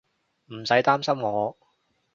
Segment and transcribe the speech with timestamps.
[0.47, 1.55] 唔使擔心我